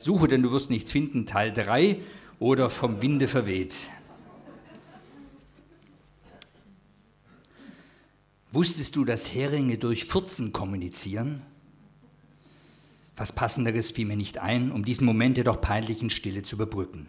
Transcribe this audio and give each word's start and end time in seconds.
Suche, 0.00 0.28
denn 0.28 0.44
du 0.44 0.52
wirst 0.52 0.70
nichts 0.70 0.92
finden, 0.92 1.26
Teil 1.26 1.52
3 1.52 2.00
oder 2.38 2.70
vom 2.70 3.02
Winde 3.02 3.26
verweht. 3.26 3.88
Wusstest 8.52 8.94
du, 8.94 9.04
dass 9.04 9.34
Heringe 9.34 9.76
durch 9.76 10.04
Furzen 10.04 10.52
kommunizieren? 10.52 11.42
Was 13.16 13.32
Passenderes 13.32 13.90
fiel 13.90 14.06
mir 14.06 14.16
nicht 14.16 14.38
ein, 14.38 14.70
um 14.70 14.84
diesen 14.84 15.04
Moment 15.04 15.36
der 15.36 15.42
doch 15.42 15.60
peinlichen 15.60 16.10
Stille 16.10 16.44
zu 16.44 16.54
überbrücken. 16.54 17.08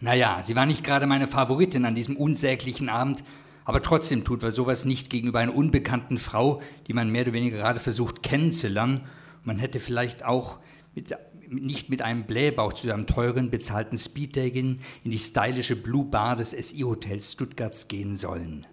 Naja, 0.00 0.40
sie 0.42 0.56
war 0.56 0.64
nicht 0.64 0.82
gerade 0.82 1.06
meine 1.06 1.26
Favoritin 1.26 1.84
an 1.84 1.94
diesem 1.94 2.16
unsäglichen 2.16 2.88
Abend, 2.88 3.22
aber 3.66 3.82
trotzdem 3.82 4.24
tut 4.24 4.40
man 4.40 4.50
sowas 4.50 4.86
nicht 4.86 5.10
gegenüber 5.10 5.40
einer 5.40 5.54
unbekannten 5.54 6.16
Frau, 6.16 6.62
die 6.86 6.94
man 6.94 7.12
mehr 7.12 7.24
oder 7.24 7.34
weniger 7.34 7.58
gerade 7.58 7.80
versucht 7.80 8.22
kennenzulernen. 8.22 9.02
Man 9.44 9.58
hätte 9.58 9.78
vielleicht 9.78 10.24
auch 10.24 10.58
mit 10.96 11.14
nicht 11.48 11.90
mit 11.90 12.02
einem 12.02 12.24
Blähbauch 12.24 12.72
zu 12.72 12.92
einem 12.92 13.06
teuren, 13.06 13.50
bezahlten 13.50 13.96
Speeddating 13.96 14.80
in 15.04 15.10
die 15.10 15.18
stylische 15.18 15.76
Blue 15.76 16.04
Bar 16.04 16.36
des 16.36 16.50
SI-Hotels 16.50 17.32
Stuttgarts 17.32 17.88
gehen 17.88 18.16
sollen. 18.16 18.66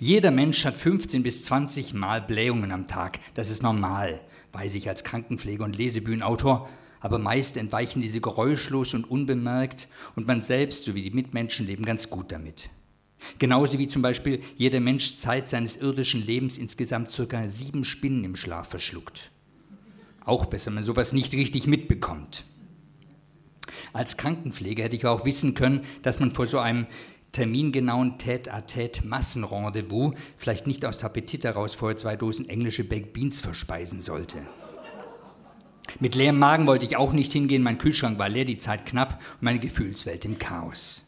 Jeder 0.00 0.30
Mensch 0.30 0.64
hat 0.64 0.76
15 0.76 1.22
bis 1.22 1.44
20 1.44 1.94
Mal 1.94 2.22
Blähungen 2.22 2.72
am 2.72 2.86
Tag. 2.88 3.20
Das 3.34 3.50
ist 3.50 3.62
normal, 3.62 4.20
weiß 4.52 4.74
ich 4.74 4.88
als 4.88 5.04
Krankenpfleger 5.04 5.64
und 5.64 5.76
Lesebühnenautor. 5.76 6.68
Aber 7.00 7.18
meist 7.18 7.56
entweichen 7.56 8.02
diese 8.02 8.20
geräuschlos 8.20 8.94
und 8.94 9.08
unbemerkt 9.08 9.86
und 10.16 10.26
man 10.26 10.42
selbst 10.42 10.84
sowie 10.84 11.02
die 11.02 11.14
Mitmenschen 11.14 11.66
leben 11.66 11.84
ganz 11.84 12.10
gut 12.10 12.32
damit. 12.32 12.70
Genauso 13.38 13.78
wie 13.78 13.86
zum 13.86 14.02
Beispiel 14.02 14.40
jeder 14.56 14.80
Mensch 14.80 15.16
Zeit 15.16 15.48
seines 15.48 15.76
irdischen 15.76 16.24
Lebens 16.24 16.58
insgesamt 16.58 17.10
circa 17.10 17.46
sieben 17.46 17.84
Spinnen 17.84 18.24
im 18.24 18.34
Schlaf 18.34 18.68
verschluckt. 18.70 19.30
Auch 20.28 20.44
besser, 20.44 20.66
wenn 20.66 20.74
man 20.74 20.84
sowas 20.84 21.14
nicht 21.14 21.32
richtig 21.32 21.66
mitbekommt. 21.66 22.44
Als 23.94 24.18
Krankenpfleger 24.18 24.84
hätte 24.84 24.94
ich 24.94 25.06
auch 25.06 25.24
wissen 25.24 25.54
können, 25.54 25.80
dass 26.02 26.20
man 26.20 26.32
vor 26.32 26.46
so 26.46 26.58
einem 26.58 26.86
termingenauen 27.32 28.18
Tête-à-Tête-Massenrendezvous 28.18 30.12
vielleicht 30.36 30.66
nicht 30.66 30.84
aus 30.84 31.02
Appetit 31.02 31.44
heraus 31.44 31.74
vorher 31.74 31.96
zwei 31.96 32.14
Dosen 32.16 32.46
englische 32.50 32.84
Baked 32.84 33.14
Beans 33.14 33.40
verspeisen 33.40 34.00
sollte. 34.00 34.36
Mit 35.98 36.14
leerem 36.14 36.38
Magen 36.38 36.66
wollte 36.66 36.84
ich 36.84 36.98
auch 36.98 37.14
nicht 37.14 37.32
hingehen, 37.32 37.62
mein 37.62 37.78
Kühlschrank 37.78 38.18
war 38.18 38.28
leer, 38.28 38.44
die 38.44 38.58
Zeit 38.58 38.84
knapp 38.84 39.22
und 39.36 39.44
meine 39.44 39.60
Gefühlswelt 39.60 40.26
im 40.26 40.36
Chaos. 40.36 41.04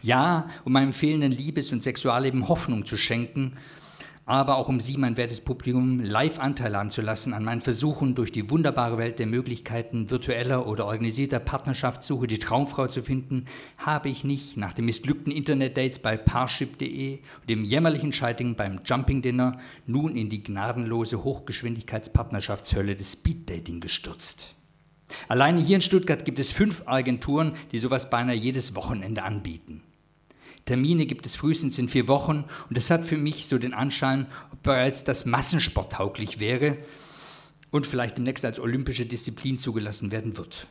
Ja, 0.00 0.48
um 0.64 0.72
meinem 0.72 0.94
fehlenden 0.94 1.32
Liebes- 1.32 1.74
und 1.74 1.82
Sexualleben 1.82 2.48
Hoffnung 2.48 2.86
zu 2.86 2.96
schenken, 2.96 3.58
aber 4.26 4.56
auch 4.56 4.68
um 4.68 4.80
Sie, 4.80 4.96
mein 4.96 5.18
wertes 5.18 5.42
Publikum, 5.42 6.00
live 6.00 6.38
Anteil 6.38 6.76
haben 6.76 6.90
zu 6.90 7.02
lassen 7.02 7.34
an 7.34 7.44
meinen 7.44 7.60
Versuchen, 7.60 8.14
durch 8.14 8.32
die 8.32 8.48
wunderbare 8.50 8.96
Welt 8.96 9.18
der 9.18 9.26
Möglichkeiten 9.26 10.10
virtueller 10.10 10.66
oder 10.66 10.86
organisierter 10.86 11.40
Partnerschaftssuche 11.40 12.26
die 12.26 12.38
Traumfrau 12.38 12.86
zu 12.86 13.02
finden, 13.02 13.44
habe 13.76 14.08
ich 14.08 14.24
nicht 14.24 14.56
nach 14.56 14.72
den 14.72 14.86
missglückten 14.86 15.32
Internetdates 15.32 15.98
bei 15.98 16.16
Parship.de 16.16 17.18
und 17.40 17.50
dem 17.50 17.64
jämmerlichen 17.64 18.14
Scheitern 18.14 18.54
beim 18.54 18.80
Jumping 18.84 19.20
Dinner 19.20 19.58
nun 19.86 20.16
in 20.16 20.30
die 20.30 20.42
gnadenlose 20.42 21.22
Hochgeschwindigkeitspartnerschaftshölle 21.22 22.94
des 22.94 23.12
Speeddating 23.12 23.80
gestürzt. 23.80 24.54
Alleine 25.28 25.60
hier 25.60 25.76
in 25.76 25.82
Stuttgart 25.82 26.24
gibt 26.24 26.38
es 26.38 26.50
fünf 26.50 26.84
Agenturen, 26.86 27.52
die 27.72 27.78
sowas 27.78 28.08
beinahe 28.08 28.34
jedes 28.34 28.74
Wochenende 28.74 29.22
anbieten. 29.22 29.82
Termine 30.64 31.06
gibt 31.06 31.26
es 31.26 31.36
frühestens 31.36 31.78
in 31.78 31.88
vier 31.88 32.08
Wochen 32.08 32.44
und 32.70 32.78
es 32.78 32.90
hat 32.90 33.04
für 33.04 33.18
mich 33.18 33.46
so 33.46 33.58
den 33.58 33.74
Anschein, 33.74 34.26
ob 34.52 34.62
bereits 34.62 35.04
das 35.04 35.26
Massensport 35.26 35.92
tauglich 35.92 36.40
wäre 36.40 36.78
und 37.70 37.86
vielleicht 37.86 38.16
demnächst 38.16 38.44
als 38.44 38.60
olympische 38.60 39.04
Disziplin 39.04 39.58
zugelassen 39.58 40.10
werden 40.10 40.38
wird. 40.38 40.66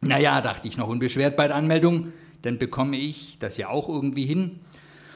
Naja, 0.00 0.40
dachte 0.40 0.66
ich 0.66 0.78
noch 0.78 0.88
unbeschwert 0.88 1.36
bei 1.36 1.46
der 1.46 1.56
Anmeldung, 1.56 2.12
dann 2.42 2.58
bekomme 2.58 2.96
ich 2.96 3.38
das 3.38 3.56
ja 3.56 3.68
auch 3.68 3.88
irgendwie 3.88 4.26
hin 4.26 4.60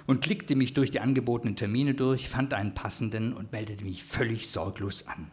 und 0.06 0.20
klickte 0.20 0.56
mich 0.56 0.74
durch 0.74 0.90
die 0.90 1.00
angebotenen 1.00 1.56
Termine 1.56 1.94
durch, 1.94 2.28
fand 2.28 2.54
einen 2.54 2.74
passenden 2.74 3.32
und 3.32 3.50
meldete 3.50 3.84
mich 3.84 4.04
völlig 4.04 4.48
sorglos 4.48 5.06
an. 5.06 5.30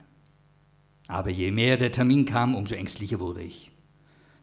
Aber 1.07 1.29
je 1.29 1.51
mehr 1.51 1.77
der 1.77 1.91
Termin 1.91 2.25
kam, 2.25 2.55
umso 2.55 2.75
ängstlicher 2.75 3.19
wurde 3.19 3.43
ich. 3.43 3.72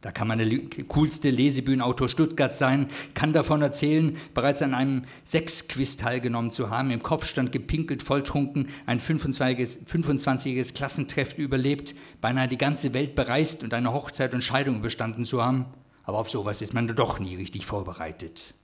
Da 0.01 0.13
kann 0.13 0.29
man 0.29 0.39
der 0.39 0.49
coolste 0.89 1.29
Lesebühnenautor 1.29 2.09
Stuttgart 2.09 2.55
sein, 2.55 2.89
kann 3.13 3.35
davon 3.35 3.61
erzählen, 3.61 4.17
bereits 4.33 4.63
an 4.63 4.73
einem 4.73 5.03
Sechsquiz 5.25 5.99
teilgenommen 5.99 6.51
zu 6.51 6.71
haben, 6.71 6.91
im 6.91 7.03
Kopfstand 7.03 7.53
gepinkelt, 7.53 8.03
volltrunken, 8.03 8.69
ein 8.87 8.99
25-jähriges 8.99 9.87
25 9.87 10.73
Klassentreffen 10.73 11.45
überlebt, 11.45 11.95
beinahe 12.23 12.49
die 12.49 12.57
ganze 12.57 12.95
Welt 12.95 13.15
bereist 13.15 13.63
und 13.63 13.75
eine 13.75 13.93
Hochzeit 13.93 14.33
und 14.33 14.43
Scheidung 14.43 14.79
überstanden 14.79 15.27
zu 15.27 15.45
haben. 15.45 15.67
Aber 16.05 16.19
auf 16.19 16.31
sowas 16.31 16.63
ist 16.63 16.73
man 16.73 16.89
doch 16.97 17.21
nie 17.21 17.37
richtig 17.37 17.67
vorbereitet. 17.67 18.55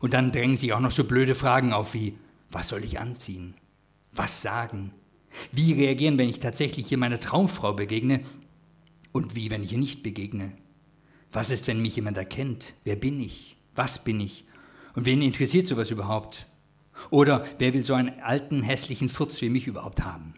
Und 0.00 0.14
dann 0.14 0.32
drängen 0.32 0.56
sich 0.56 0.72
auch 0.72 0.80
noch 0.80 0.90
so 0.90 1.04
blöde 1.04 1.36
Fragen 1.36 1.72
auf 1.72 1.94
wie, 1.94 2.18
was 2.50 2.68
soll 2.68 2.84
ich 2.84 2.98
anziehen? 2.98 3.54
Was 4.12 4.42
sagen? 4.42 4.92
Wie 5.52 5.74
reagieren, 5.74 6.18
wenn 6.18 6.28
ich 6.28 6.40
tatsächlich 6.40 6.88
hier 6.88 6.98
meiner 6.98 7.20
Traumfrau 7.20 7.72
begegne 7.72 8.22
und 9.16 9.34
wie, 9.34 9.50
wenn 9.50 9.62
ich 9.62 9.72
ihr 9.72 9.78
nicht 9.78 10.02
begegne? 10.02 10.52
Was 11.32 11.50
ist, 11.50 11.66
wenn 11.66 11.82
mich 11.82 11.96
jemand 11.96 12.16
erkennt? 12.16 12.74
Wer 12.84 12.96
bin 12.96 13.20
ich? 13.20 13.56
Was 13.74 14.04
bin 14.04 14.20
ich? 14.20 14.44
Und 14.94 15.06
wen 15.06 15.22
interessiert 15.22 15.66
sowas 15.66 15.90
überhaupt? 15.90 16.46
Oder 17.10 17.44
wer 17.58 17.74
will 17.74 17.84
so 17.84 17.94
einen 17.94 18.20
alten, 18.20 18.62
hässlichen 18.62 19.08
Furz 19.08 19.40
wie 19.42 19.50
mich 19.50 19.66
überhaupt 19.66 20.04
haben? 20.04 20.34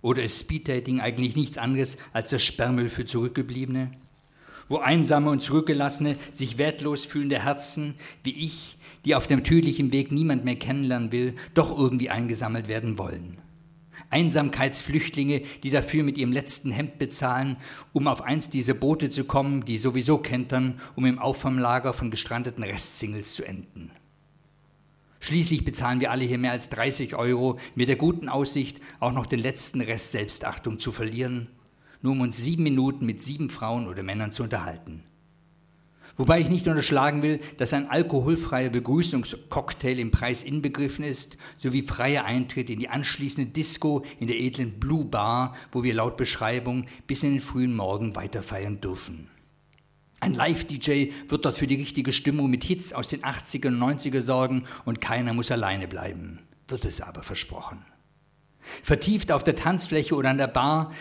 Oder 0.00 0.22
ist 0.22 0.40
Speeddating 0.40 1.00
eigentlich 1.00 1.36
nichts 1.36 1.58
anderes 1.58 1.98
als 2.12 2.30
das 2.30 2.42
Sperrmüll 2.42 2.88
für 2.88 3.06
Zurückgebliebene? 3.06 3.92
Wo 4.68 4.78
einsame 4.78 5.30
und 5.30 5.42
zurückgelassene, 5.42 6.16
sich 6.30 6.58
wertlos 6.58 7.04
fühlende 7.04 7.42
Herzen 7.44 7.94
wie 8.22 8.34
ich, 8.34 8.76
die 9.04 9.14
auf 9.14 9.26
dem 9.26 9.38
natürlichen 9.38 9.92
Weg 9.92 10.12
niemand 10.12 10.44
mehr 10.44 10.56
kennenlernen 10.56 11.12
will, 11.12 11.34
doch 11.54 11.76
irgendwie 11.76 12.10
eingesammelt 12.10 12.68
werden 12.68 12.98
wollen. 12.98 13.38
Einsamkeitsflüchtlinge, 14.10 15.42
die 15.62 15.70
dafür 15.70 16.04
mit 16.04 16.18
ihrem 16.18 16.32
letzten 16.32 16.70
Hemd 16.70 16.98
bezahlen, 16.98 17.56
um 17.92 18.08
auf 18.08 18.22
eins 18.22 18.50
dieser 18.50 18.74
Boote 18.74 19.10
zu 19.10 19.24
kommen, 19.24 19.64
die 19.64 19.78
sowieso 19.78 20.18
kentern, 20.18 20.80
um 20.96 21.06
im 21.06 21.18
Auffanglager 21.18 21.92
von 21.92 22.10
gestrandeten 22.10 22.64
Restsingles 22.64 23.34
zu 23.34 23.44
enden. 23.44 23.90
Schließlich 25.20 25.64
bezahlen 25.64 26.00
wir 26.00 26.10
alle 26.10 26.24
hier 26.24 26.38
mehr 26.38 26.50
als 26.50 26.68
30 26.70 27.14
Euro 27.14 27.58
mit 27.76 27.88
der 27.88 27.96
guten 27.96 28.28
Aussicht, 28.28 28.80
auch 28.98 29.12
noch 29.12 29.26
den 29.26 29.38
letzten 29.38 29.80
Rest 29.80 30.10
Selbstachtung 30.10 30.80
zu 30.80 30.90
verlieren, 30.90 31.46
nur 32.00 32.12
um 32.12 32.20
uns 32.22 32.38
sieben 32.38 32.64
Minuten 32.64 33.06
mit 33.06 33.22
sieben 33.22 33.48
Frauen 33.48 33.86
oder 33.86 34.02
Männern 34.02 34.32
zu 34.32 34.42
unterhalten. 34.42 35.04
Wobei 36.16 36.40
ich 36.40 36.50
nicht 36.50 36.68
unterschlagen 36.68 37.22
will, 37.22 37.40
dass 37.56 37.72
ein 37.72 37.88
alkoholfreier 37.88 38.68
Begrüßungscocktail 38.68 39.98
im 39.98 40.10
Preis 40.10 40.44
inbegriffen 40.44 41.04
ist, 41.04 41.38
sowie 41.56 41.82
freier 41.82 42.24
Eintritt 42.24 42.68
in 42.68 42.78
die 42.78 42.88
anschließende 42.88 43.50
Disco 43.50 44.04
in 44.20 44.28
der 44.28 44.38
edlen 44.38 44.78
Blue 44.78 45.06
Bar, 45.06 45.56
wo 45.72 45.82
wir 45.82 45.94
laut 45.94 46.16
Beschreibung 46.16 46.86
bis 47.06 47.22
in 47.22 47.32
den 47.32 47.40
frühen 47.40 47.74
Morgen 47.74 48.14
weiterfeiern 48.14 48.80
dürfen. 48.80 49.28
Ein 50.20 50.34
Live-DJ 50.34 51.10
wird 51.28 51.44
dort 51.44 51.56
für 51.56 51.66
die 51.66 51.74
richtige 51.74 52.12
Stimmung 52.12 52.50
mit 52.50 52.62
Hits 52.62 52.92
aus 52.92 53.08
den 53.08 53.22
80er 53.22 53.68
und 53.68 53.78
90er 53.78 54.20
sorgen 54.20 54.64
und 54.84 55.00
keiner 55.00 55.32
muss 55.32 55.50
alleine 55.50 55.88
bleiben. 55.88 56.38
Wird 56.68 56.84
es 56.84 57.00
aber 57.00 57.22
versprochen. 57.22 57.84
Vertieft 58.84 59.32
auf 59.32 59.42
der 59.42 59.56
Tanzfläche 59.56 60.14
oder 60.14 60.30
an 60.30 60.38
der 60.38 60.46
Bar 60.46 60.92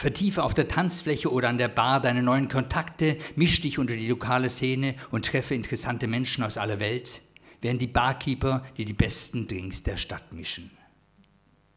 Vertiefe 0.00 0.44
auf 0.44 0.54
der 0.54 0.66
Tanzfläche 0.66 1.30
oder 1.30 1.50
an 1.50 1.58
der 1.58 1.68
Bar 1.68 2.00
deine 2.00 2.22
neuen 2.22 2.48
Kontakte, 2.48 3.18
misch 3.36 3.60
dich 3.60 3.78
unter 3.78 3.94
die 3.94 4.08
lokale 4.08 4.48
Szene 4.48 4.94
und 5.10 5.26
treffe 5.26 5.54
interessante 5.54 6.06
Menschen 6.06 6.42
aus 6.42 6.56
aller 6.56 6.80
Welt, 6.80 7.20
während 7.60 7.82
die 7.82 7.86
Barkeeper 7.86 8.64
dir 8.78 8.86
die 8.86 8.94
besten 8.94 9.46
Drinks 9.46 9.82
der 9.82 9.98
Stadt 9.98 10.32
mischen. 10.32 10.70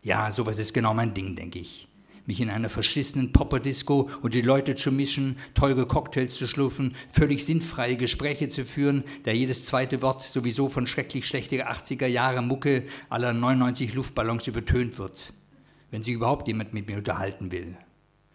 Ja, 0.04 0.32
sowas 0.32 0.58
ist 0.58 0.74
genau 0.74 0.94
mein 0.94 1.14
Ding, 1.14 1.36
denke 1.36 1.60
ich. 1.60 1.90
Mich 2.26 2.40
in 2.40 2.50
einer 2.50 2.70
verschissenen 2.70 3.34
Popperdisco 3.34 4.10
und 4.22 4.34
die 4.34 4.42
Leute 4.42 4.78
zu 4.78 4.94
mischen, 4.94 5.38
teure 5.54 5.86
Cocktails 5.86 6.36
zu 6.36 6.48
schlürfen, 6.48 6.96
völlig 7.12 7.46
sinnfreie 7.46 7.98
Gespräche 7.98 8.48
zu 8.48 8.64
führen, 8.64 9.04
da 9.24 9.32
jedes 9.32 9.66
zweite 9.66 10.02
Wort 10.02 10.24
sowieso 10.24 10.70
von 10.70 10.88
schrecklich 10.88 11.28
schlechter 11.28 11.70
80er 11.70 12.08
Jahre 12.08 12.42
Mucke 12.42 12.86
aller 13.10 13.34
99 13.34 13.94
Luftballons 13.94 14.48
übertönt 14.48 14.98
wird, 14.98 15.34
wenn 15.92 16.04
sich 16.04 16.14
überhaupt 16.14 16.48
jemand 16.48 16.74
mit 16.74 16.88
mir 16.88 17.00
unterhalten 17.00 17.52
will. 17.52 17.76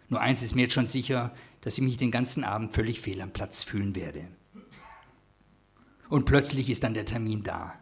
Nur 0.09 0.21
eins 0.21 0.41
ist 0.41 0.55
mir 0.55 0.63
jetzt 0.63 0.73
schon 0.73 0.87
sicher, 0.87 1.33
dass 1.61 1.77
ich 1.77 1.83
mich 1.83 1.97
den 1.97 2.11
ganzen 2.11 2.43
Abend 2.43 2.73
völlig 2.73 2.99
fehl 2.99 3.21
am 3.21 3.31
Platz 3.31 3.63
fühlen 3.63 3.95
werde. 3.95 4.27
Und 6.09 6.25
plötzlich 6.25 6.69
ist 6.69 6.83
dann 6.83 6.95
der 6.95 7.05
Termin 7.05 7.43
da. 7.43 7.75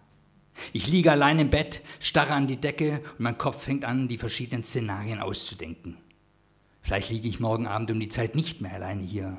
Ich 0.74 0.88
liege 0.88 1.12
allein 1.12 1.40
im 1.40 1.50
Bett, 1.50 1.82
starre 2.00 2.34
an 2.34 2.48
die 2.48 2.60
Decke 2.60 3.02
und 3.14 3.22
mein 3.22 3.38
Kopf 3.38 3.64
fängt 3.64 3.86
an, 3.86 4.08
die 4.08 4.18
verschiedenen 4.18 4.64
Szenarien 4.64 5.20
auszudenken. 5.20 5.98
Vielleicht 6.82 7.10
liege 7.10 7.28
ich 7.28 7.40
morgen 7.40 7.68
Abend 7.68 7.92
um 7.92 8.00
die 8.00 8.10
Zeit 8.10 8.36
nicht 8.36 8.62
mehr 8.62 8.74
alleine 8.74 9.04
hier. 9.04 9.38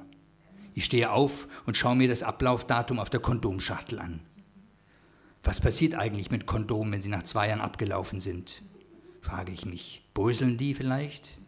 Ich 0.74 0.84
stehe 0.84 1.10
auf 1.10 1.48
und 1.66 1.76
schaue 1.76 1.96
mir 1.96 2.08
das 2.08 2.22
Ablaufdatum 2.22 2.98
auf 2.98 3.10
der 3.10 3.20
Kondomschachtel 3.20 3.98
an. 3.98 4.20
Was 5.42 5.60
passiert 5.60 5.94
eigentlich 5.94 6.30
mit 6.30 6.46
Kondomen, 6.46 6.92
wenn 6.92 7.02
sie 7.02 7.08
nach 7.08 7.22
zwei 7.24 7.48
Jahren 7.48 7.60
abgelaufen 7.60 8.20
sind? 8.20 8.62
Frage 9.20 9.52
ich 9.52 9.66
mich. 9.66 10.04
Bröseln 10.14 10.56
die 10.56 10.74
vielleicht? 10.74 11.38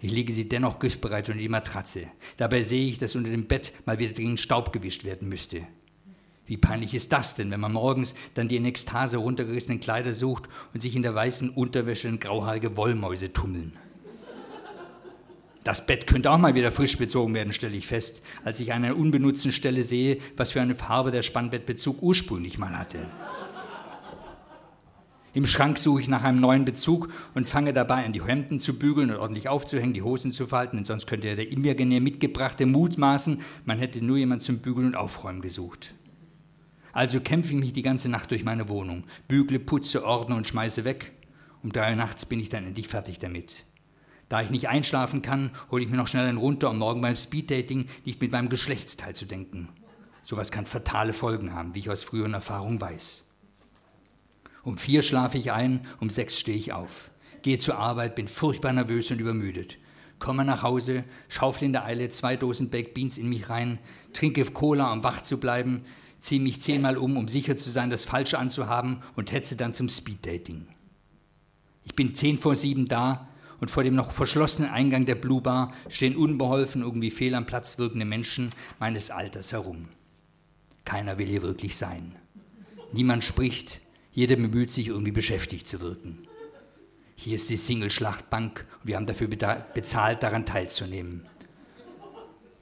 Ich 0.00 0.10
lege 0.10 0.32
sie 0.32 0.48
dennoch 0.48 0.78
griffbereit 0.78 1.28
unter 1.28 1.40
die 1.40 1.48
Matratze. 1.48 2.06
Dabei 2.38 2.62
sehe 2.62 2.88
ich, 2.88 2.98
dass 2.98 3.16
unter 3.16 3.30
dem 3.30 3.46
Bett 3.46 3.72
mal 3.84 3.98
wieder 3.98 4.14
dringend 4.14 4.40
Staub 4.40 4.72
gewischt 4.72 5.04
werden 5.04 5.28
müsste. 5.28 5.66
Wie 6.46 6.56
peinlich 6.56 6.94
ist 6.94 7.12
das 7.12 7.34
denn, 7.34 7.50
wenn 7.50 7.60
man 7.60 7.72
morgens 7.72 8.14
dann 8.34 8.48
die 8.48 8.56
in 8.56 8.64
Ekstase 8.64 9.18
runtergerissenen 9.18 9.78
Kleider 9.78 10.12
sucht 10.12 10.44
und 10.74 10.80
sich 10.80 10.96
in 10.96 11.02
der 11.02 11.14
weißen 11.14 11.50
Unterwäsche 11.50 12.08
in 12.08 12.18
grauhaarige 12.18 12.76
Wollmäuse 12.76 13.32
tummeln? 13.32 13.76
Das 15.62 15.86
Bett 15.86 16.06
könnte 16.06 16.30
auch 16.30 16.38
mal 16.38 16.54
wieder 16.54 16.72
frisch 16.72 16.96
bezogen 16.96 17.34
werden, 17.34 17.52
stelle 17.52 17.76
ich 17.76 17.86
fest, 17.86 18.24
als 18.42 18.58
ich 18.60 18.72
an 18.72 18.82
einer 18.82 18.96
unbenutzten 18.96 19.52
Stelle 19.52 19.82
sehe, 19.82 20.18
was 20.36 20.52
für 20.52 20.62
eine 20.62 20.74
Farbe 20.74 21.10
der 21.10 21.22
Spannbettbezug 21.22 22.02
ursprünglich 22.02 22.56
mal 22.56 22.78
hatte. 22.78 22.98
Im 25.32 25.46
Schrank 25.46 25.78
suche 25.78 26.00
ich 26.00 26.08
nach 26.08 26.24
einem 26.24 26.40
neuen 26.40 26.64
Bezug 26.64 27.08
und 27.34 27.48
fange 27.48 27.72
dabei 27.72 28.04
an, 28.04 28.12
die 28.12 28.24
Hemden 28.24 28.58
zu 28.58 28.76
bügeln 28.76 29.10
und 29.10 29.16
ordentlich 29.16 29.48
aufzuhängen, 29.48 29.94
die 29.94 30.02
Hosen 30.02 30.32
zu 30.32 30.48
falten, 30.48 30.76
denn 30.76 30.84
sonst 30.84 31.06
könnte 31.06 31.36
der 31.36 31.52
imaginär 31.52 32.00
mitgebrachte 32.00 32.66
mutmaßen, 32.66 33.40
man 33.64 33.78
hätte 33.78 34.04
nur 34.04 34.16
jemand 34.16 34.42
zum 34.42 34.58
Bügeln 34.58 34.88
und 34.88 34.96
Aufräumen 34.96 35.40
gesucht. 35.40 35.94
Also 36.92 37.20
kämpfe 37.20 37.54
ich 37.54 37.60
mich 37.60 37.72
die 37.72 37.82
ganze 37.82 38.08
Nacht 38.08 38.32
durch 38.32 38.42
meine 38.42 38.68
Wohnung, 38.68 39.04
bügle, 39.28 39.60
putze, 39.60 40.04
ordne 40.04 40.34
und 40.34 40.48
schmeiße 40.48 40.84
weg. 40.84 41.12
Um 41.62 41.70
drei 41.70 41.90
Uhr 41.90 41.96
nachts 41.96 42.26
bin 42.26 42.40
ich 42.40 42.48
dann 42.48 42.66
endlich 42.66 42.88
fertig 42.88 43.20
damit. 43.20 43.64
Da 44.28 44.40
ich 44.40 44.50
nicht 44.50 44.68
einschlafen 44.68 45.22
kann, 45.22 45.52
hole 45.70 45.84
ich 45.84 45.90
mir 45.90 45.96
noch 45.96 46.08
schnell 46.08 46.26
einen 46.26 46.38
runter, 46.38 46.70
um 46.70 46.78
morgen 46.78 47.02
beim 47.02 47.16
Speeddating 47.16 47.86
nicht 48.04 48.20
mit 48.20 48.32
meinem 48.32 48.48
Geschlechtsteil 48.48 49.14
zu 49.14 49.26
denken. 49.26 49.68
Sowas 50.22 50.50
kann 50.50 50.66
fatale 50.66 51.12
Folgen 51.12 51.52
haben, 51.52 51.74
wie 51.74 51.80
ich 51.80 51.90
aus 51.90 52.02
früheren 52.02 52.34
Erfahrungen 52.34 52.80
weiß. 52.80 53.29
Um 54.70 54.78
vier 54.78 55.02
schlafe 55.02 55.36
ich 55.36 55.50
ein, 55.50 55.84
um 55.98 56.10
sechs 56.10 56.38
stehe 56.38 56.56
ich 56.56 56.72
auf. 56.72 57.10
Gehe 57.42 57.58
zur 57.58 57.76
Arbeit, 57.76 58.14
bin 58.14 58.28
furchtbar 58.28 58.72
nervös 58.72 59.10
und 59.10 59.20
übermüdet. 59.20 59.78
Komme 60.20 60.44
nach 60.44 60.62
Hause, 60.62 61.02
schaufle 61.28 61.66
in 61.66 61.72
der 61.72 61.86
Eile 61.86 62.08
zwei 62.10 62.36
Dosen 62.36 62.70
Baked 62.70 62.94
Beans 62.94 63.18
in 63.18 63.28
mich 63.28 63.50
rein, 63.50 63.80
trinke 64.12 64.44
Cola, 64.44 64.92
um 64.92 65.02
wach 65.02 65.22
zu 65.22 65.40
bleiben, 65.40 65.82
ziehe 66.20 66.40
mich 66.40 66.62
zehnmal 66.62 66.98
um, 66.98 67.16
um 67.16 67.26
sicher 67.26 67.56
zu 67.56 67.68
sein, 67.68 67.90
das 67.90 68.04
Falsche 68.04 68.38
anzuhaben 68.38 68.98
und 69.16 69.32
hetze 69.32 69.56
dann 69.56 69.74
zum 69.74 69.88
Speeddating. 69.88 70.68
Ich 71.82 71.96
bin 71.96 72.14
zehn 72.14 72.38
vor 72.38 72.54
sieben 72.54 72.86
da 72.86 73.28
und 73.58 73.72
vor 73.72 73.82
dem 73.82 73.96
noch 73.96 74.12
verschlossenen 74.12 74.70
Eingang 74.70 75.04
der 75.04 75.16
Blue 75.16 75.40
Bar 75.40 75.72
stehen 75.88 76.14
unbeholfen, 76.14 76.82
irgendwie 76.82 77.10
fehl 77.10 77.34
am 77.34 77.44
Platz 77.44 77.76
wirkende 77.78 78.06
Menschen 78.06 78.52
meines 78.78 79.10
Alters 79.10 79.50
herum. 79.50 79.88
Keiner 80.84 81.18
will 81.18 81.26
hier 81.26 81.42
wirklich 81.42 81.76
sein. 81.76 82.14
Niemand 82.92 83.24
spricht, 83.24 83.80
jeder 84.12 84.36
bemüht 84.36 84.70
sich, 84.72 84.88
irgendwie 84.88 85.12
beschäftigt 85.12 85.68
zu 85.68 85.80
wirken. 85.80 86.18
Hier 87.14 87.36
ist 87.36 87.50
die 87.50 87.56
Single-Schlachtbank 87.56 88.66
und 88.80 88.88
wir 88.88 88.96
haben 88.96 89.06
dafür 89.06 89.28
bezahlt, 89.28 90.22
daran 90.22 90.46
teilzunehmen. 90.46 91.28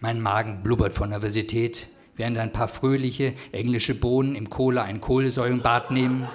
Mein 0.01 0.21
Magen 0.21 0.63
blubbert 0.63 0.95
vor 0.95 1.07
Nervosität, 1.07 1.89
während 2.17 2.39
ein 2.39 2.53
paar 2.53 2.69
fröhliche 2.69 3.35
englische 3.53 3.95
Bohnen 3.95 4.35
im 4.35 4.51
Cola 4.51 4.83
ein 4.83 5.01
Kohlensäurenbad 5.01 5.91
nehmen 5.91 6.29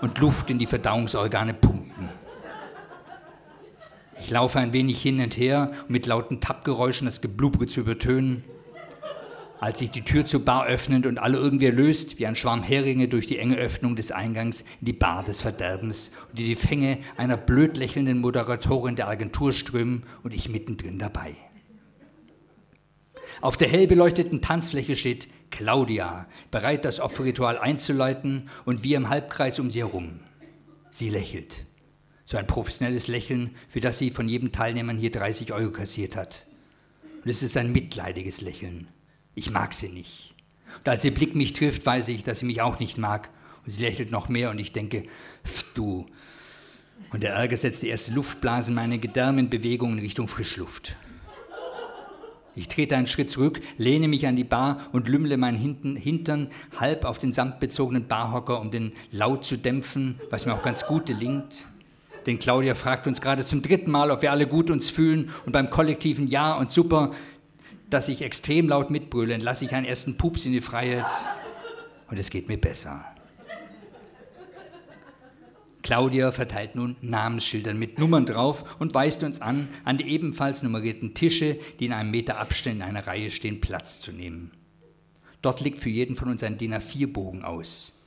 und 0.00 0.18
Luft 0.18 0.50
in 0.50 0.58
die 0.58 0.66
Verdauungsorgane 0.66 1.54
pumpen. 1.54 2.08
Ich 4.18 4.30
laufe 4.30 4.58
ein 4.58 4.72
wenig 4.72 5.02
hin 5.02 5.20
und 5.20 5.36
her, 5.36 5.72
um 5.86 5.92
mit 5.92 6.06
lauten 6.06 6.40
Tappgeräuschen 6.40 7.06
das 7.06 7.20
Geblubbere 7.20 7.66
zu 7.66 7.80
übertönen 7.80 8.44
als 9.60 9.78
sich 9.78 9.90
die 9.90 10.02
Tür 10.02 10.26
zur 10.26 10.44
Bar 10.44 10.66
öffnet 10.66 11.06
und 11.06 11.18
alle 11.18 11.38
irgendwie 11.38 11.68
löst, 11.68 12.18
wie 12.18 12.26
ein 12.26 12.36
Schwarm 12.36 12.62
Heringe 12.62 13.08
durch 13.08 13.26
die 13.26 13.38
enge 13.38 13.56
Öffnung 13.56 13.96
des 13.96 14.12
Eingangs 14.12 14.62
in 14.80 14.86
die 14.86 14.92
Bar 14.92 15.24
des 15.24 15.40
Verderbens 15.40 16.12
und 16.28 16.38
die 16.38 16.46
die 16.46 16.56
Fänge 16.56 16.98
einer 17.16 17.36
blöd 17.36 17.76
lächelnden 17.76 18.20
Moderatorin 18.20 18.96
der 18.96 19.08
Agentur 19.08 19.52
strömen 19.52 20.04
und 20.22 20.34
ich 20.34 20.48
mittendrin 20.48 20.98
dabei. 20.98 21.34
Auf 23.40 23.56
der 23.56 23.68
hell 23.68 23.86
beleuchteten 23.86 24.40
Tanzfläche 24.40 24.96
steht 24.96 25.28
Claudia, 25.50 26.26
bereit, 26.50 26.84
das 26.84 27.00
Opferritual 27.00 27.58
einzuleiten 27.58 28.48
und 28.64 28.82
wir 28.82 28.96
im 28.96 29.08
Halbkreis 29.08 29.58
um 29.58 29.70
sie 29.70 29.80
herum. 29.80 30.20
Sie 30.90 31.10
lächelt. 31.10 31.66
So 32.24 32.36
ein 32.36 32.46
professionelles 32.46 33.06
Lächeln, 33.06 33.54
für 33.68 33.80
das 33.80 33.98
sie 33.98 34.10
von 34.10 34.28
jedem 34.28 34.52
Teilnehmer 34.52 34.92
hier 34.94 35.10
30 35.10 35.52
Euro 35.52 35.70
kassiert 35.70 36.16
hat. 36.16 36.46
Und 37.22 37.30
es 37.30 37.42
ist 37.42 37.56
ein 37.56 37.72
mitleidiges 37.72 38.40
Lächeln. 38.40 38.88
Ich 39.36 39.50
mag 39.50 39.74
sie 39.74 39.90
nicht. 39.90 40.34
Und 40.78 40.88
als 40.88 41.04
ihr 41.04 41.14
Blick 41.14 41.36
mich 41.36 41.52
trifft, 41.52 41.84
weiß 41.84 42.08
ich, 42.08 42.24
dass 42.24 42.40
sie 42.40 42.46
mich 42.46 42.62
auch 42.62 42.80
nicht 42.80 42.96
mag. 42.96 43.28
Und 43.64 43.70
sie 43.70 43.82
lächelt 43.82 44.10
noch 44.10 44.28
mehr 44.28 44.50
und 44.50 44.58
ich 44.58 44.72
denke, 44.72 45.04
pff, 45.44 45.74
du. 45.74 46.06
Und 47.12 47.22
der 47.22 47.34
Ärger 47.34 47.56
setzt 47.56 47.82
die 47.82 47.88
erste 47.88 48.12
Luftblase 48.12 48.70
in 48.70 48.74
meine 48.74 48.98
Gedärme 48.98 49.40
in 49.40 49.50
Bewegung 49.50 49.92
in 49.92 49.98
Richtung 49.98 50.26
Frischluft. 50.26 50.96
Ich 52.54 52.68
trete 52.68 52.96
einen 52.96 53.06
Schritt 53.06 53.30
zurück, 53.30 53.60
lehne 53.76 54.08
mich 54.08 54.26
an 54.26 54.36
die 54.36 54.44
Bar 54.44 54.80
und 54.92 55.06
lümmle 55.08 55.36
meinen 55.36 55.58
Hintern 55.58 56.48
halb 56.80 57.04
auf 57.04 57.18
den 57.18 57.34
samtbezogenen 57.34 58.08
Barhocker, 58.08 58.58
um 58.58 58.70
den 58.70 58.92
Laut 59.12 59.44
zu 59.44 59.58
dämpfen, 59.58 60.18
was 60.30 60.46
mir 60.46 60.54
auch 60.54 60.62
ganz 60.62 60.86
gut 60.86 61.04
gelingt. 61.04 61.66
Denn 62.24 62.38
Claudia 62.38 62.74
fragt 62.74 63.06
uns 63.06 63.20
gerade 63.20 63.44
zum 63.44 63.60
dritten 63.60 63.90
Mal, 63.90 64.10
ob 64.10 64.22
wir 64.22 64.32
alle 64.32 64.46
gut 64.46 64.70
uns 64.70 64.88
fühlen 64.88 65.30
und 65.44 65.52
beim 65.52 65.68
kollektiven 65.68 66.26
Ja 66.26 66.54
und 66.54 66.70
Super 66.70 67.12
dass 67.96 68.08
ich 68.08 68.20
extrem 68.20 68.68
laut 68.68 68.90
mitbrülle, 68.90 69.32
entlasse 69.32 69.64
ich 69.64 69.74
einen 69.74 69.86
ersten 69.86 70.18
Pups 70.18 70.44
in 70.44 70.52
die 70.52 70.60
Freiheit 70.60 71.06
und 72.10 72.18
es 72.18 72.28
geht 72.28 72.46
mir 72.46 72.58
besser. 72.58 73.06
Claudia 75.82 76.30
verteilt 76.30 76.74
nun 76.74 76.96
Namensschildern 77.00 77.78
mit 77.78 77.98
Nummern 77.98 78.26
drauf 78.26 78.76
und 78.78 78.92
weist 78.92 79.22
uns 79.22 79.40
an, 79.40 79.70
an 79.84 79.96
die 79.96 80.10
ebenfalls 80.10 80.62
nummerierten 80.62 81.14
Tische, 81.14 81.58
die 81.80 81.86
in 81.86 81.94
einem 81.94 82.10
Meter 82.10 82.38
Abstand 82.38 82.76
in 82.76 82.82
einer 82.82 83.06
Reihe 83.06 83.30
stehen, 83.30 83.62
Platz 83.62 84.02
zu 84.02 84.12
nehmen. 84.12 84.50
Dort 85.40 85.62
liegt 85.62 85.80
für 85.80 85.88
jeden 85.88 86.16
von 86.16 86.28
uns 86.28 86.42
ein 86.42 86.58
DIN 86.58 86.74
A4-Bogen 86.74 87.44
aus. 87.44 87.98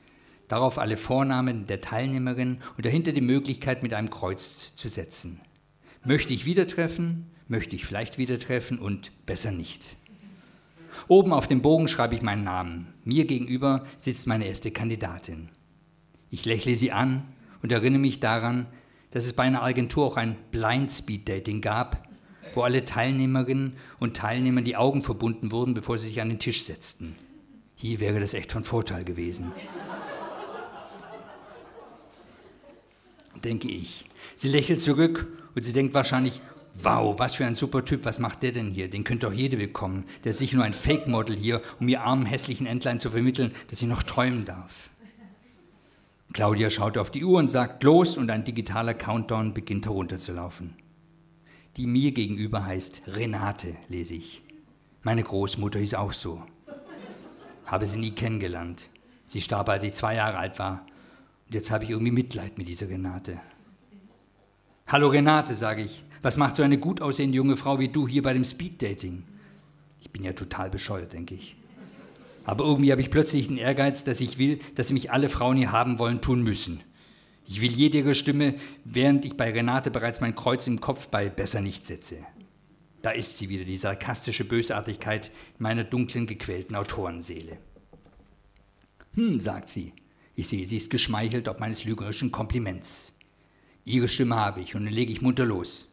Darauf 0.49 0.77
alle 0.77 0.97
Vornamen 0.97 1.65
der 1.65 1.81
Teilnehmerin 1.81 2.59
und 2.77 2.85
dahinter 2.85 3.11
die 3.11 3.21
Möglichkeit, 3.21 3.81
mit 3.81 3.95
einem 3.95 4.11
Kreuz 4.11 4.75
zu 4.75 4.87
setzen. 4.87 5.41
Möchte 6.03 6.33
ich 6.33 6.45
wieder 6.45 6.67
treffen? 6.67 7.25
möchte 7.49 7.75
ich 7.75 7.85
vielleicht 7.85 8.17
wieder 8.17 8.39
treffen 8.39 8.79
und 8.79 9.11
besser 9.25 9.51
nicht. 9.51 9.97
Oben 11.07 11.33
auf 11.33 11.47
dem 11.47 11.61
Bogen 11.61 11.87
schreibe 11.87 12.15
ich 12.15 12.21
meinen 12.21 12.43
Namen. 12.43 12.87
Mir 13.03 13.25
gegenüber 13.25 13.85
sitzt 13.97 14.27
meine 14.27 14.45
erste 14.45 14.71
Kandidatin. 14.71 15.49
Ich 16.29 16.45
lächle 16.45 16.75
sie 16.75 16.91
an 16.91 17.23
und 17.61 17.71
erinnere 17.71 17.99
mich 17.99 18.19
daran, 18.19 18.67
dass 19.11 19.25
es 19.25 19.33
bei 19.33 19.43
einer 19.43 19.63
Agentur 19.63 20.05
auch 20.05 20.17
ein 20.17 20.35
Blind 20.51 20.91
Speed 20.91 21.27
Dating 21.27 21.61
gab, 21.61 22.07
wo 22.53 22.61
alle 22.61 22.85
Teilnehmerinnen 22.85 23.73
und 23.99 24.15
Teilnehmer 24.15 24.61
die 24.61 24.75
Augen 24.75 25.03
verbunden 25.03 25.51
wurden, 25.51 25.73
bevor 25.73 25.97
sie 25.97 26.07
sich 26.07 26.21
an 26.21 26.29
den 26.29 26.39
Tisch 26.39 26.63
setzten. 26.63 27.15
Hier 27.75 27.99
wäre 27.99 28.19
das 28.19 28.35
echt 28.35 28.51
von 28.51 28.63
Vorteil 28.63 29.03
gewesen. 29.03 29.51
Denke 33.43 33.69
ich. 33.69 34.05
Sie 34.35 34.49
lächelt 34.49 34.81
zurück 34.81 35.27
und 35.55 35.63
sie 35.63 35.73
denkt 35.73 35.93
wahrscheinlich, 35.93 36.41
wow, 36.73 37.17
was 37.19 37.35
für 37.35 37.45
ein 37.45 37.55
super 37.55 37.83
Typ, 37.83 38.05
was 38.05 38.19
macht 38.19 38.43
der 38.43 38.51
denn 38.51 38.71
hier? 38.71 38.89
Den 38.89 39.03
könnte 39.03 39.27
doch 39.27 39.33
jede 39.33 39.57
bekommen. 39.57 40.05
Der 40.23 40.31
ist 40.31 40.39
sicher 40.39 40.57
nur 40.57 40.65
ein 40.65 40.73
Fake-Model 40.73 41.35
hier, 41.35 41.61
um 41.79 41.87
ihr 41.87 42.01
armen, 42.01 42.25
hässlichen 42.25 42.67
Entlein 42.67 42.99
zu 42.99 43.11
vermitteln, 43.11 43.53
dass 43.69 43.79
sie 43.79 43.85
noch 43.85 44.03
träumen 44.03 44.45
darf. 44.45 44.89
Claudia 46.31 46.69
schaut 46.69 46.97
auf 46.97 47.09
die 47.09 47.23
Uhr 47.23 47.39
und 47.39 47.47
sagt 47.47 47.83
los 47.83 48.17
und 48.17 48.29
ein 48.29 48.43
digitaler 48.43 48.93
Countdown 48.93 49.53
beginnt 49.53 49.85
herunterzulaufen. 49.85 50.75
Die 51.75 51.87
mir 51.87 52.11
gegenüber 52.11 52.65
heißt 52.65 53.03
Renate, 53.07 53.75
lese 53.87 54.13
ich. 54.13 54.43
Meine 55.01 55.23
Großmutter 55.23 55.79
ist 55.79 55.95
auch 55.95 56.13
so. 56.13 56.43
Habe 57.65 57.85
sie 57.85 57.99
nie 57.99 58.11
kennengelernt. 58.11 58.89
Sie 59.25 59.41
starb, 59.41 59.69
als 59.69 59.83
ich 59.83 59.93
zwei 59.93 60.15
Jahre 60.15 60.37
alt 60.37 60.59
war. 60.59 60.85
Und 61.49 61.55
jetzt 61.55 61.71
habe 61.71 61.83
ich 61.83 61.89
irgendwie 61.89 62.11
Mitleid 62.11 62.59
mit 62.59 62.67
dieser 62.67 62.89
Renate. 62.89 63.39
Hallo 64.85 65.07
Renate, 65.07 65.55
sage 65.55 65.81
ich. 65.81 66.03
Was 66.21 66.37
macht 66.37 66.55
so 66.55 66.61
eine 66.61 66.77
gut 66.77 67.01
aussehende 67.01 67.37
junge 67.37 67.57
Frau 67.57 67.79
wie 67.79 67.87
du 67.87 68.07
hier 68.07 68.21
bei 68.21 68.33
dem 68.33 68.43
Speeddating? 68.43 69.23
Ich 69.99 70.11
bin 70.11 70.23
ja 70.23 70.33
total 70.33 70.69
bescheuert, 70.69 71.13
denke 71.13 71.33
ich. 71.33 71.55
Aber 72.43 72.65
irgendwie 72.65 72.91
habe 72.91 73.01
ich 73.01 73.09
plötzlich 73.09 73.47
den 73.47 73.57
Ehrgeiz, 73.57 74.03
dass 74.03 74.21
ich 74.21 74.37
will, 74.37 74.59
dass 74.75 74.91
mich 74.91 75.11
alle 75.11 75.27
Frauen 75.27 75.57
hier 75.57 75.71
haben 75.71 75.97
wollen, 75.97 76.21
tun 76.21 76.43
müssen. 76.43 76.81
Ich 77.47 77.61
will 77.61 77.71
jede 77.71 77.97
ihre 77.97 78.13
Stimme, 78.13 78.53
während 78.85 79.25
ich 79.25 79.35
bei 79.35 79.49
Renate 79.49 79.89
bereits 79.89 80.21
mein 80.21 80.35
Kreuz 80.35 80.67
im 80.67 80.79
Kopf 80.79 81.07
bei 81.07 81.29
Besser 81.29 81.61
nicht 81.61 81.83
setze. 81.83 82.17
Da 83.01 83.09
ist 83.09 83.39
sie 83.39 83.49
wieder, 83.49 83.65
die 83.65 83.77
sarkastische 83.77 84.45
Bösartigkeit 84.45 85.31
meiner 85.57 85.83
dunklen, 85.83 86.27
gequälten 86.27 86.75
Autorenseele. 86.75 87.57
Hm, 89.15 89.41
sagt 89.41 89.69
sie. 89.69 89.93
Ich 90.39 90.47
sehe, 90.47 90.65
sie 90.65 90.77
ist 90.77 90.89
geschmeichelt 90.89 91.49
ob 91.49 91.59
meines 91.59 91.83
lügerischen 91.83 92.31
Kompliments. 92.31 93.13
Ihre 93.83 94.07
Stimme 94.07 94.37
habe 94.37 94.61
ich 94.61 94.73
und 94.73 94.85
dann 94.85 94.93
lege 94.93 95.11
ich 95.11 95.21
munter 95.21 95.43
los. 95.43 95.89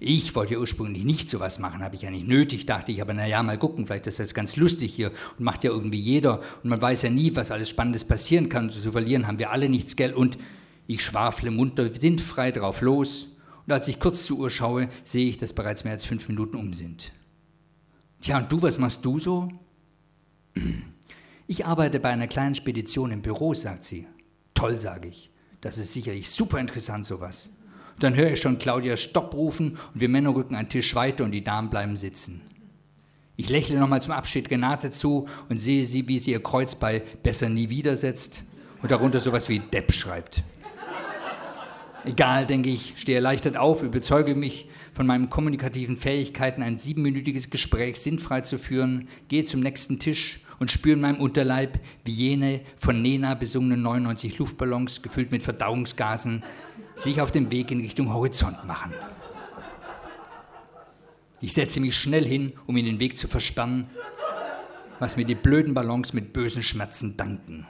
Ich 0.00 0.34
wollte 0.34 0.54
ja 0.54 0.58
ursprünglich 0.58 1.04
nicht 1.04 1.30
sowas 1.30 1.60
machen, 1.60 1.84
habe 1.84 1.94
ich 1.94 2.02
ja 2.02 2.10
nicht 2.10 2.26
nötig, 2.26 2.66
dachte 2.66 2.90
ich, 2.90 3.00
aber 3.00 3.14
naja, 3.14 3.44
mal 3.44 3.60
gucken, 3.60 3.86
vielleicht 3.86 4.08
ist 4.08 4.18
das 4.18 4.34
ganz 4.34 4.56
lustig 4.56 4.92
hier 4.92 5.12
und 5.38 5.44
macht 5.44 5.62
ja 5.62 5.70
irgendwie 5.70 6.00
jeder 6.00 6.40
und 6.64 6.70
man 6.70 6.82
weiß 6.82 7.02
ja 7.02 7.10
nie, 7.10 7.36
was 7.36 7.52
alles 7.52 7.68
Spannendes 7.68 8.04
passieren 8.04 8.48
kann. 8.48 8.70
Zu 8.70 8.90
verlieren 8.90 9.28
haben 9.28 9.38
wir 9.38 9.52
alle 9.52 9.68
nichts, 9.68 9.94
gell? 9.94 10.14
Und 10.14 10.36
ich 10.88 11.04
schwafle 11.04 11.52
munter, 11.52 11.88
sintfrei 11.94 12.50
drauf 12.50 12.80
los 12.80 13.28
Und 13.66 13.72
als 13.72 13.86
ich 13.86 14.00
kurz 14.00 14.26
zur 14.26 14.40
Uhr 14.40 14.50
schaue, 14.50 14.88
sehe 15.04 15.28
ich, 15.28 15.36
dass 15.36 15.52
bereits 15.52 15.84
mehr 15.84 15.92
als 15.92 16.04
fünf 16.04 16.26
Minuten 16.26 16.56
um 16.56 16.74
sind. 16.74 17.12
Tja, 18.20 18.38
und 18.38 18.50
du, 18.50 18.60
was 18.62 18.78
machst 18.78 19.04
du 19.04 19.20
so? 19.20 19.48
Ich 21.48 21.64
arbeite 21.64 22.00
bei 22.00 22.08
einer 22.08 22.26
kleinen 22.26 22.56
Spedition 22.56 23.12
im 23.12 23.22
Büro, 23.22 23.54
sagt 23.54 23.84
sie. 23.84 24.08
Toll, 24.54 24.80
sage 24.80 25.08
ich. 25.08 25.30
Das 25.60 25.78
ist 25.78 25.92
sicherlich 25.92 26.28
super 26.28 26.58
interessant, 26.58 27.06
sowas. 27.06 27.50
Dann 28.00 28.16
höre 28.16 28.32
ich 28.32 28.40
schon 28.40 28.58
Claudia 28.58 28.96
Stopp 28.96 29.32
rufen 29.32 29.78
und 29.94 30.00
wir 30.00 30.08
Männer 30.08 30.34
rücken 30.34 30.56
einen 30.56 30.68
Tisch 30.68 30.94
weiter 30.96 31.22
und 31.24 31.30
die 31.30 31.44
Damen 31.44 31.70
bleiben 31.70 31.96
sitzen. 31.96 32.42
Ich 33.36 33.48
lächle 33.48 33.78
nochmal 33.78 34.02
zum 34.02 34.12
Abschied 34.12 34.50
Renate 34.50 34.90
zu 34.90 35.28
und 35.48 35.58
sehe 35.58 35.84
sie, 35.84 36.08
wie 36.08 36.18
sie 36.18 36.32
ihr 36.32 36.42
Kreuz 36.42 36.74
bei 36.74 37.02
Besser 37.22 37.48
nie 37.48 37.68
wieder 37.68 37.96
setzt 37.96 38.42
und 38.82 38.90
darunter 38.90 39.20
sowas 39.20 39.48
wie 39.48 39.60
Depp 39.60 39.92
schreibt. 39.92 40.42
Egal, 42.04 42.46
denke 42.46 42.70
ich, 42.70 42.94
stehe 42.96 43.16
erleichtert 43.16 43.56
auf, 43.56 43.82
überzeuge 43.82 44.34
mich 44.34 44.68
von 44.92 45.06
meinen 45.06 45.28
kommunikativen 45.28 45.96
Fähigkeiten, 45.96 46.62
ein 46.62 46.76
siebenminütiges 46.76 47.50
Gespräch 47.50 48.00
sinnfrei 48.00 48.40
zu 48.42 48.58
führen, 48.58 49.08
gehe 49.28 49.44
zum 49.44 49.60
nächsten 49.60 49.98
Tisch 49.98 50.40
und 50.58 50.70
spüre 50.70 50.94
in 50.94 51.00
meinem 51.00 51.20
Unterleib, 51.20 51.78
wie 52.04 52.12
jene 52.12 52.60
von 52.76 53.02
Nena 53.02 53.34
besungenen 53.34 53.82
99 53.82 54.38
Luftballons, 54.38 55.02
gefüllt 55.02 55.30
mit 55.30 55.42
Verdauungsgasen, 55.42 56.42
sich 56.94 57.20
auf 57.20 57.32
den 57.32 57.50
Weg 57.50 57.70
in 57.70 57.80
Richtung 57.80 58.12
Horizont 58.12 58.64
machen. 58.64 58.92
Ich 61.40 61.52
setze 61.52 61.80
mich 61.80 61.96
schnell 61.96 62.24
hin, 62.24 62.52
um 62.66 62.76
ihnen 62.76 62.92
den 62.92 63.00
Weg 63.00 63.18
zu 63.18 63.28
versperren, 63.28 63.88
was 64.98 65.16
mir 65.16 65.26
die 65.26 65.34
blöden 65.34 65.74
Ballons 65.74 66.12
mit 66.12 66.32
bösen 66.32 66.62
Schmerzen 66.62 67.16
danken. 67.16 67.66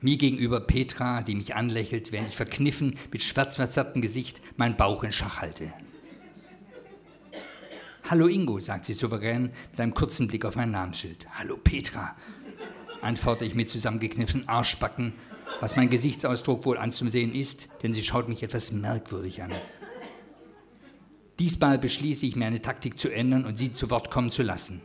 Mir 0.00 0.18
gegenüber 0.18 0.60
Petra, 0.60 1.22
die 1.22 1.34
mich 1.34 1.54
anlächelt, 1.54 2.12
während 2.12 2.28
ich 2.28 2.36
verkniffen 2.36 2.98
mit 3.10 3.22
schwarzverzerrtem 3.22 4.02
Gesicht 4.02 4.42
meinen 4.56 4.76
Bauch 4.76 5.02
in 5.02 5.12
Schach 5.12 5.40
halte. 5.40 5.72
Hallo 8.08 8.28
Ingo, 8.28 8.60
sagt 8.60 8.84
sie 8.84 8.94
souverän 8.94 9.50
mit 9.72 9.80
einem 9.80 9.92
kurzen 9.92 10.28
Blick 10.28 10.44
auf 10.44 10.54
mein 10.54 10.70
Namensschild. 10.70 11.26
Hallo 11.40 11.56
Petra, 11.56 12.14
antworte 13.02 13.44
ich 13.44 13.56
mit 13.56 13.68
zusammengekniffenen 13.68 14.48
Arschbacken, 14.48 15.12
was 15.58 15.74
mein 15.74 15.90
Gesichtsausdruck 15.90 16.64
wohl 16.66 16.78
anzusehen 16.78 17.34
ist, 17.34 17.68
denn 17.82 17.92
sie 17.92 18.04
schaut 18.04 18.28
mich 18.28 18.44
etwas 18.44 18.70
merkwürdig 18.70 19.42
an. 19.42 19.50
Diesmal 21.40 21.78
beschließe 21.78 22.26
ich 22.26 22.36
mir 22.36 22.46
eine 22.46 22.62
Taktik 22.62 22.96
zu 22.96 23.08
ändern 23.08 23.44
und 23.44 23.58
sie 23.58 23.72
zu 23.72 23.90
Wort 23.90 24.12
kommen 24.12 24.30
zu 24.30 24.44
lassen. 24.44 24.82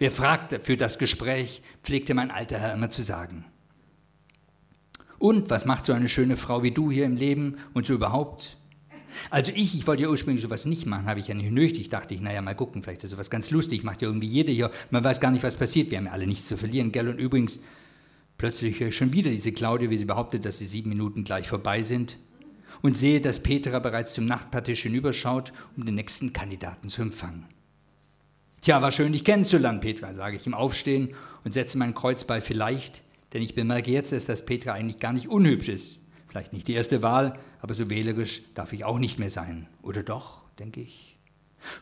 Wer 0.00 0.10
fragt 0.10 0.64
für 0.64 0.76
das 0.76 0.98
Gespräch, 0.98 1.62
pflegte 1.84 2.12
mein 2.12 2.32
alter 2.32 2.58
Herr 2.58 2.74
immer 2.74 2.90
zu 2.90 3.02
sagen. 3.02 3.44
Und 5.20 5.48
was 5.48 5.64
macht 5.64 5.86
so 5.86 5.92
eine 5.92 6.08
schöne 6.08 6.36
Frau 6.36 6.64
wie 6.64 6.72
du 6.72 6.90
hier 6.90 7.04
im 7.04 7.14
Leben 7.14 7.58
und 7.72 7.86
so 7.86 7.94
überhaupt? 7.94 8.56
Also 9.30 9.52
ich, 9.54 9.74
ich 9.74 9.86
wollte 9.86 10.04
ja 10.04 10.08
ursprünglich 10.08 10.42
sowas 10.42 10.66
nicht 10.66 10.86
machen, 10.86 11.06
habe 11.06 11.20
ich 11.20 11.28
ja 11.28 11.34
nicht 11.34 11.50
nötig. 11.50 11.88
Dachte 11.88 12.14
ich, 12.14 12.20
naja, 12.20 12.42
mal 12.42 12.54
gucken, 12.54 12.82
vielleicht 12.82 13.04
ist 13.04 13.10
sowas 13.10 13.30
ganz 13.30 13.50
lustig, 13.50 13.84
macht 13.84 14.02
ja 14.02 14.08
irgendwie 14.08 14.26
jeder 14.26 14.52
hier. 14.52 14.70
Man 14.90 15.04
weiß 15.04 15.20
gar 15.20 15.30
nicht, 15.30 15.42
was 15.42 15.56
passiert. 15.56 15.90
Wir 15.90 15.98
haben 15.98 16.06
ja 16.06 16.12
alle 16.12 16.26
nichts 16.26 16.46
zu 16.46 16.56
verlieren, 16.56 16.92
gell? 16.92 17.08
Und 17.08 17.18
übrigens, 17.18 17.60
plötzlich 18.38 18.80
höre 18.80 18.88
ich 18.88 18.96
schon 18.96 19.12
wieder 19.12 19.30
diese 19.30 19.52
Claudia, 19.52 19.90
wie 19.90 19.96
sie 19.96 20.04
behauptet, 20.04 20.44
dass 20.44 20.58
die 20.58 20.66
sieben 20.66 20.90
Minuten 20.90 21.24
gleich 21.24 21.48
vorbei 21.48 21.82
sind. 21.82 22.18
Und 22.82 22.96
sehe, 22.96 23.20
dass 23.20 23.42
Petra 23.42 23.78
bereits 23.78 24.14
zum 24.14 24.26
Nachtpartisch 24.26 24.82
hinüberschaut, 24.82 25.52
um 25.76 25.84
den 25.84 25.94
nächsten 25.94 26.32
Kandidaten 26.32 26.88
zu 26.88 27.02
empfangen. 27.02 27.46
Tja, 28.64 28.80
war 28.80 28.92
schön, 28.92 29.12
dich 29.12 29.24
kennenzulernen, 29.24 29.80
Petra, 29.80 30.14
sage 30.14 30.36
ich 30.36 30.46
im 30.46 30.54
Aufstehen 30.54 31.10
und 31.44 31.52
setze 31.52 31.76
mein 31.76 31.94
Kreuz 31.94 32.24
bei 32.24 32.40
vielleicht, 32.40 33.02
denn 33.34 33.42
ich 33.42 33.54
bemerke 33.54 33.90
jetzt 33.90 34.12
dass 34.28 34.46
Petra 34.46 34.72
eigentlich 34.72 34.98
gar 34.98 35.12
nicht 35.12 35.28
unhübsch 35.28 35.68
ist. 35.68 36.00
Vielleicht 36.28 36.54
nicht 36.54 36.66
die 36.66 36.72
erste 36.72 37.02
Wahl, 37.02 37.38
aber 37.64 37.72
so 37.72 37.88
wählerisch 37.88 38.42
darf 38.52 38.74
ich 38.74 38.84
auch 38.84 38.98
nicht 38.98 39.18
mehr 39.18 39.30
sein. 39.30 39.68
Oder 39.80 40.02
doch, 40.02 40.42
denke 40.58 40.82
ich. 40.82 41.16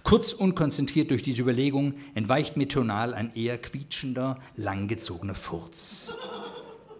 Kurz 0.05 0.33
und 0.33 0.55
konzentriert 0.55 1.11
durch 1.11 1.25
diese 1.25 1.43
Überlegung 1.43 1.95
entweicht 2.15 2.57
mir 2.57 2.69
tonal 2.69 3.15
ein 3.15 3.35
eher 3.35 3.59
quietschender, 3.59 4.39
langgezogener 4.55 5.35
Furz. 5.35 6.15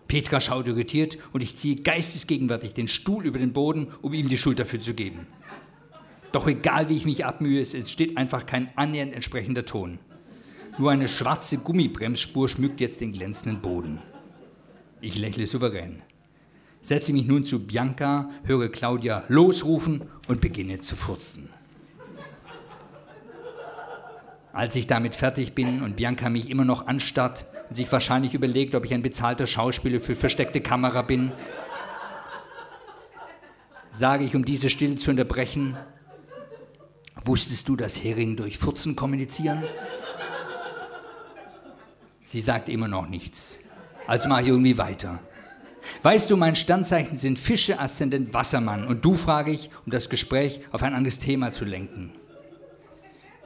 Petra 0.09 0.41
schaut 0.41 0.67
irritiert 0.67 1.17
und 1.33 1.43
ich 1.43 1.55
ziehe 1.55 1.77
geistesgegenwärtig 1.77 2.75
den 2.75 2.89
Stuhl 2.89 3.25
über 3.25 3.39
den 3.39 3.53
Boden, 3.53 3.87
um 4.03 4.15
ihm 4.15 4.29
die 4.29 4.37
Schuld 4.37 4.59
dafür 4.59 4.81
zu 4.81 4.95
geben. 4.95 5.29
Doch 6.33 6.49
egal 6.49 6.89
wie 6.89 6.97
ich 6.97 7.05
mich 7.05 7.25
abmühe, 7.25 7.61
es 7.61 7.75
entsteht 7.75 8.17
einfach 8.17 8.47
kein 8.47 8.77
annähernd 8.77 9.13
entsprechender 9.13 9.65
Ton. 9.65 10.01
Nur 10.77 10.91
eine 10.91 11.07
schwarze 11.07 11.59
Gummibremsspur 11.59 12.49
schmückt 12.49 12.81
jetzt 12.81 13.01
den 13.01 13.13
glänzenden 13.13 13.61
Boden. 13.61 14.01
Ich 15.01 15.19
lächle 15.19 15.47
souverän 15.47 16.03
setze 16.83 17.13
mich 17.13 17.27
nun 17.27 17.45
zu 17.47 17.61
Bianca, 17.61 18.29
höre 18.45 18.69
Claudia 18.69 19.25
losrufen 19.29 20.03
und 20.29 20.41
beginne 20.41 20.81
zu 20.81 20.97
furzen. 20.97 21.49
Als 24.53 24.77
ich 24.77 24.87
damit 24.87 25.15
fertig 25.15 25.55
bin 25.55 25.83
und 25.83 25.97
Bianca 25.97 26.29
mich 26.29 26.51
immer 26.51 26.67
noch 26.67 26.87
anstarrt 26.87 27.47
und 27.71 27.77
sich 27.77 27.91
wahrscheinlich 27.91 28.35
überlegt, 28.35 28.75
ob 28.75 28.85
ich 28.85 28.93
ein 28.93 29.01
bezahlter 29.01 29.47
Schauspieler 29.47 30.01
für 30.01 30.15
versteckte 30.15 30.61
Kamera 30.61 31.01
bin, 31.01 31.33
sage 33.93 34.25
ich, 34.25 34.35
um 34.35 34.45
diese 34.45 34.69
Stille 34.69 34.97
zu 34.97 35.11
unterbrechen, 35.11 35.77
wusstest 37.25 37.69
du, 37.69 37.77
dass 37.77 38.03
Hering 38.03 38.37
durch 38.37 38.59
Furzen 38.59 38.97
kommunizieren? 38.97 39.63
Sie 42.25 42.41
sagt 42.41 42.69
immer 42.69 42.89
noch 42.89 43.09
nichts. 43.09 43.61
Also 44.07 44.29
mache 44.29 44.43
ich 44.43 44.49
irgendwie 44.49 44.77
weiter. 44.77 45.21
Weißt 46.03 46.31
du, 46.31 46.37
mein 46.37 46.57
Standzeichen 46.57 47.17
sind 47.17 47.39
Fische, 47.39 47.79
Aszendent 47.79 48.35
Wassermann. 48.35 48.87
Und 48.87 49.05
du 49.05 49.15
frage 49.15 49.51
ich, 49.51 49.71
um 49.85 49.93
das 49.93 50.09
Gespräch 50.09 50.61
auf 50.71 50.83
ein 50.83 50.95
anderes 50.95 51.19
Thema 51.19 51.53
zu 51.53 51.65
lenken. 51.65 52.13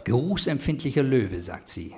Geruchsempfindlicher 0.04 1.02
Löwe, 1.02 1.40
sagt 1.40 1.68
sie. 1.68 1.94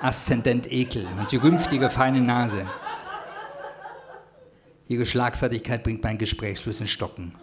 Aszendent 0.00 0.70
Ekel 0.70 1.06
und 1.18 1.28
sie 1.28 1.38
rümpft 1.38 1.72
ihre 1.72 1.90
feine 1.90 2.20
Nase. 2.20 2.66
Ihre 4.88 5.06
Schlagfertigkeit 5.06 5.82
bringt 5.82 6.04
meinen 6.04 6.18
Gesprächsfluss 6.18 6.80
in 6.80 6.86
Stocken. 6.86 7.34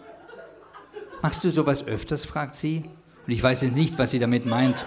Machst 1.20 1.44
du 1.44 1.50
sowas 1.50 1.86
öfters? 1.86 2.24
fragt 2.24 2.54
sie. 2.54 2.84
Und 3.26 3.32
ich 3.32 3.42
weiß 3.42 3.62
jetzt 3.62 3.76
nicht, 3.76 3.98
was 3.98 4.10
sie 4.10 4.18
damit 4.18 4.46
meint. 4.46 4.86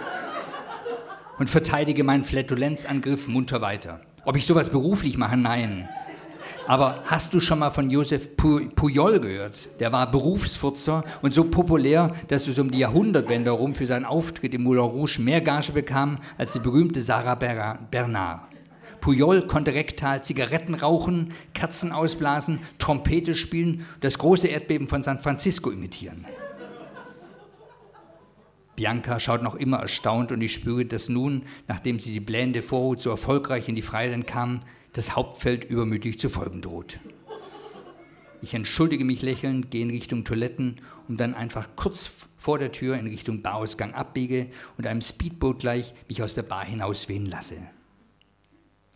Und 1.38 1.50
verteidige 1.50 2.04
meinen 2.04 2.24
Flatulenzangriff 2.24 3.28
munter 3.28 3.62
weiter. 3.62 4.02
Ob 4.28 4.36
ich 4.36 4.46
sowas 4.46 4.68
beruflich 4.68 5.18
mache? 5.18 5.38
Nein. 5.38 5.88
Aber 6.68 7.02
hast 7.06 7.34
du 7.34 7.40
schon 7.40 7.60
mal 7.60 7.72
von 7.72 7.90
Josef 7.90 8.36
Pujol 8.36 9.22
gehört? 9.22 9.70
Der 9.80 9.94
war 9.94 10.12
Berufsfurzer 10.12 11.06
und 11.22 11.34
so 11.34 11.46
populär, 11.46 12.14
dass 12.28 12.44
so 12.44 12.62
um 12.62 12.70
die 12.70 12.80
Jahrhundertwende 12.80 13.52
herum 13.52 13.74
für 13.74 13.86
seinen 13.86 14.04
Auftritt 14.04 14.54
im 14.54 14.64
Moulin 14.64 14.84
Rouge 14.84 15.22
mehr 15.22 15.40
Gage 15.40 15.72
bekam 15.72 16.18
als 16.38 16.52
die 16.52 16.60
berühmte 16.60 17.00
Sarah 17.00 17.36
Bernard. 17.36 18.42
Pujol 19.00 19.48
konnte 19.48 19.74
rektal 19.74 20.22
Zigaretten 20.22 20.76
rauchen, 20.76 21.32
Kerzen 21.54 21.94
ausblasen, 21.94 22.60
Trompete 22.80 23.34
spielen, 23.34 23.86
das 24.02 24.18
große 24.18 24.50
Erdbeben 24.50 24.90
von 24.90 25.04
San 25.04 25.22
Francisco 25.22 25.70
imitieren. 25.70 26.26
Bianca 28.78 29.20
schaut 29.20 29.42
noch 29.42 29.56
immer 29.56 29.78
erstaunt 29.78 30.32
und 30.32 30.40
ich 30.40 30.54
spüre, 30.54 30.86
dass 30.86 31.10
nun, 31.10 31.42
nachdem 31.68 32.00
sie 32.00 32.14
die 32.14 32.20
blendende 32.20 32.62
Vorhut 32.62 33.02
so 33.02 33.10
erfolgreich 33.10 33.68
in 33.68 33.76
die 33.76 33.82
Freiheit 33.82 34.28
kam, 34.28 34.60
das 34.94 35.16
Hauptfeld 35.16 35.66
übermütig 35.66 36.20
zu 36.20 36.30
folgen 36.30 36.62
droht. 36.62 37.00
Ich 38.40 38.54
entschuldige 38.54 39.04
mich 39.04 39.24
lächelnd, 39.24 39.72
gehe 39.72 39.82
in 39.82 39.90
Richtung 39.90 40.26
Toiletten 40.26 40.80
und 41.08 41.20
dann 41.20 41.34
einfach 41.34 41.70
kurz 41.76 42.12
vor 42.38 42.60
der 42.60 42.72
Tür 42.72 43.00
in 43.00 43.08
Richtung 43.08 43.42
Barausgang 43.42 43.96
abbiege 43.96 44.52
und 44.78 44.86
einem 44.86 45.02
Speedboot 45.02 45.58
gleich 45.58 45.96
mich 46.08 46.22
aus 46.22 46.36
der 46.36 46.44
Bar 46.44 46.64
hinauswehen 46.64 47.26
lasse. 47.26 47.58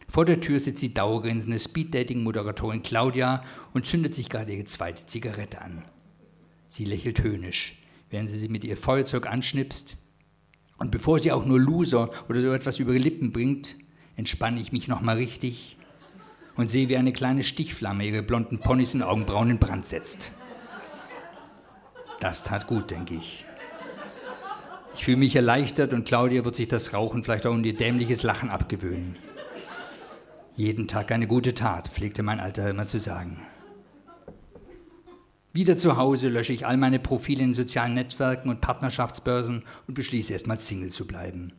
Vor 0.08 0.26
der 0.26 0.42
Tür 0.42 0.60
sitzt 0.60 0.84
die 0.84 0.94
dauergrinsende 0.94 1.58
Speeddating-Moderatorin 1.58 2.84
Claudia 2.84 3.44
und 3.74 3.88
zündet 3.88 4.14
sich 4.14 4.30
gerade 4.30 4.54
ihre 4.54 4.66
zweite 4.66 5.08
Zigarette 5.08 5.60
an. 5.62 5.82
Sie 6.68 6.86
lächelt 6.86 7.24
höhnisch 7.24 7.81
während 8.12 8.30
sie 8.30 8.38
sie 8.38 8.50
mit 8.50 8.64
ihr 8.64 8.78
Feuerzeug 8.78 9.26
anschnipst. 9.26 9.98
Und 10.78 10.92
bevor 10.92 11.20
sie 11.20 11.32
auch 11.32 11.46
nur 11.46 11.60
Loser 11.60 12.10
oder 12.30 12.42
so 12.42 12.52
etwas 12.52 12.80
über 12.80 12.94
ihre 12.94 13.04
Lippen 13.04 13.32
bringt, 13.32 13.76
entspanne 14.16 14.60
ich 14.60 14.72
mich 14.72 14.88
nochmal 14.88 15.18
richtig 15.18 15.78
und 16.56 16.70
sehe, 16.70 16.90
wie 16.90 16.98
eine 16.98 17.14
kleine 17.14 17.44
Stichflamme 17.44 18.06
ihre 18.06 18.24
blonden 18.24 18.60
Ponys 18.60 18.94
und 18.94 19.04
Augenbrauen 19.04 19.50
in 19.50 19.60
Brand 19.60 19.86
setzt. 19.86 20.32
Das 22.20 22.44
tat 22.44 22.68
gut, 22.68 22.92
denke 22.92 23.16
ich. 23.16 23.46
Ich 24.94 25.06
fühle 25.06 25.18
mich 25.18 25.36
erleichtert 25.36 25.94
und 25.94 26.06
Claudia 26.06 26.44
wird 26.44 26.56
sich 26.56 26.68
das 26.68 26.94
Rauchen 26.94 27.24
vielleicht 27.24 27.46
auch 27.46 27.56
in 27.56 27.64
ihr 27.64 27.76
dämliches 27.76 28.24
Lachen 28.24 28.50
abgewöhnen. 28.50 29.16
Jeden 30.56 30.88
Tag 30.88 31.12
eine 31.12 31.28
gute 31.28 31.56
Tat, 31.56 31.88
pflegte 31.88 32.24
mein 32.24 32.40
Alter 32.40 32.70
immer 32.70 32.86
zu 32.86 33.00
sagen. 33.00 33.40
Wieder 35.54 35.76
zu 35.76 35.98
Hause 35.98 36.30
lösche 36.30 36.54
ich 36.54 36.66
all 36.66 36.78
meine 36.78 37.00
Profile 37.00 37.44
in 37.44 37.54
sozialen 37.54 37.94
Netzwerken 37.94 38.50
und 38.50 38.62
Partnerschaftsbörsen 38.62 39.64
und 39.88 39.94
beschließe 39.94 40.32
erstmal 40.32 40.60
Single 40.60 40.92
zu 40.92 41.06
bleiben. 41.06 41.52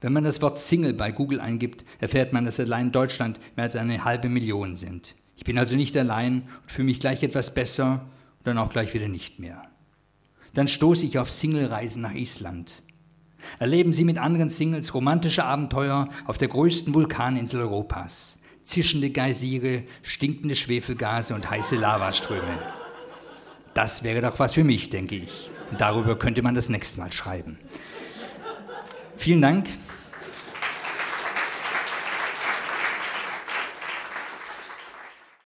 Wenn 0.00 0.12
man 0.12 0.24
das 0.24 0.42
Wort 0.42 0.58
Single 0.58 0.94
bei 0.94 1.12
Google 1.12 1.40
eingibt, 1.40 1.84
erfährt 2.00 2.32
man, 2.32 2.44
dass 2.44 2.58
allein 2.58 2.86
in 2.86 2.92
Deutschland 2.92 3.38
mehr 3.56 3.64
als 3.64 3.76
eine 3.76 4.04
halbe 4.04 4.28
Million 4.28 4.74
sind. 4.76 5.14
Ich 5.36 5.44
bin 5.44 5.58
also 5.58 5.76
nicht 5.76 5.96
allein 5.96 6.42
und 6.62 6.72
fühle 6.72 6.86
mich 6.86 7.00
gleich 7.00 7.22
etwas 7.22 7.54
besser 7.54 8.06
dann 8.42 8.58
auch 8.58 8.70
gleich 8.70 8.94
wieder 8.94 9.08
nicht 9.08 9.38
mehr. 9.38 9.62
Dann 10.52 10.68
stoße 10.68 11.06
ich 11.06 11.18
auf 11.18 11.30
Singlereisen 11.30 12.02
nach 12.02 12.14
Island. 12.14 12.82
Erleben 13.58 13.92
Sie 13.92 14.04
mit 14.04 14.18
anderen 14.18 14.50
Singles 14.50 14.94
romantische 14.94 15.44
Abenteuer 15.44 16.08
auf 16.26 16.38
der 16.38 16.48
größten 16.48 16.94
Vulkaninsel 16.94 17.60
Europas. 17.60 18.40
Zischende 18.62 19.10
Geysire, 19.10 19.84
stinkende 20.02 20.56
Schwefelgase 20.56 21.34
und 21.34 21.50
heiße 21.50 21.76
Lavaströme. 21.76 22.58
Das 23.74 24.04
wäre 24.04 24.22
doch 24.22 24.38
was 24.38 24.54
für 24.54 24.64
mich, 24.64 24.88
denke 24.90 25.16
ich. 25.16 25.50
Darüber 25.76 26.16
könnte 26.18 26.42
man 26.42 26.54
das 26.54 26.68
nächste 26.68 27.00
Mal 27.00 27.12
schreiben. 27.12 27.58
Vielen 29.16 29.42
Dank. 29.42 29.66